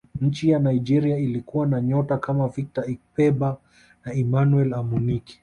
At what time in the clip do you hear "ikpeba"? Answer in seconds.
2.91-3.57